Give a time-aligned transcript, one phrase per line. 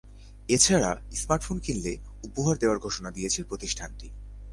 [0.49, 1.93] এ ছাড়া স্মার্টফোন কিনলে
[2.23, 4.07] উপহার দেওয়ার ঘোষণা দিয়েছে প্রতিষ্ঠানটি।